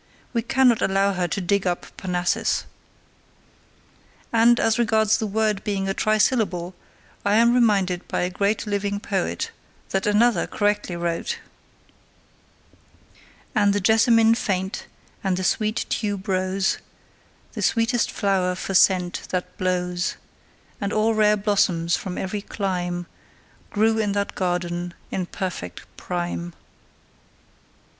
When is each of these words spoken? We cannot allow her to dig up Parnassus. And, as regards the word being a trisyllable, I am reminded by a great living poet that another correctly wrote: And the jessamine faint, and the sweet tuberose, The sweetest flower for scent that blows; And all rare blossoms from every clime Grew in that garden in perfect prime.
We 0.33 0.41
cannot 0.41 0.81
allow 0.81 1.13
her 1.13 1.27
to 1.27 1.39
dig 1.39 1.67
up 1.67 1.95
Parnassus. 1.95 2.65
And, 4.33 4.59
as 4.59 4.79
regards 4.79 5.17
the 5.19 5.27
word 5.27 5.63
being 5.63 5.87
a 5.87 5.93
trisyllable, 5.93 6.73
I 7.23 7.35
am 7.35 7.53
reminded 7.53 8.07
by 8.07 8.21
a 8.21 8.31
great 8.31 8.65
living 8.65 8.99
poet 8.99 9.51
that 9.89 10.07
another 10.07 10.47
correctly 10.47 10.95
wrote: 10.95 11.37
And 13.53 13.73
the 13.73 13.79
jessamine 13.79 14.33
faint, 14.33 14.87
and 15.23 15.37
the 15.37 15.43
sweet 15.43 15.85
tuberose, 15.87 16.77
The 17.53 17.61
sweetest 17.61 18.09
flower 18.09 18.55
for 18.55 18.73
scent 18.73 19.27
that 19.29 19.55
blows; 19.59 20.15
And 20.81 20.91
all 20.91 21.13
rare 21.13 21.37
blossoms 21.37 21.95
from 21.95 22.17
every 22.17 22.41
clime 22.41 23.05
Grew 23.69 23.99
in 23.99 24.13
that 24.13 24.33
garden 24.33 24.95
in 25.11 25.27
perfect 25.27 25.85
prime. 25.95 26.55